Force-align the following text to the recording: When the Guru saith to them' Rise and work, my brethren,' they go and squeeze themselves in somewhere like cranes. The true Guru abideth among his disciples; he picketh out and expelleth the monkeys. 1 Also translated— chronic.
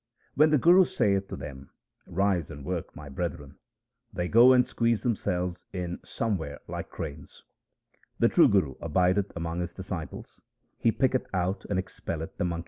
When 0.33 0.49
the 0.49 0.57
Guru 0.57 0.83
saith 0.85 1.27
to 1.27 1.35
them' 1.35 1.69
Rise 2.07 2.49
and 2.49 2.65
work, 2.65 2.95
my 2.95 3.07
brethren,' 3.07 3.59
they 4.11 4.27
go 4.27 4.51
and 4.51 4.65
squeeze 4.65 5.03
themselves 5.03 5.63
in 5.73 5.99
somewhere 6.03 6.57
like 6.67 6.89
cranes. 6.89 7.43
The 8.17 8.27
true 8.27 8.47
Guru 8.47 8.73
abideth 8.81 9.31
among 9.35 9.59
his 9.59 9.75
disciples; 9.75 10.41
he 10.79 10.91
picketh 10.91 11.27
out 11.35 11.65
and 11.69 11.77
expelleth 11.77 12.05
the 12.05 12.09
monkeys. 12.09 12.09
1 12.09 12.19
Also 12.19 12.29
translated— 12.31 12.37
chronic. 12.47 12.59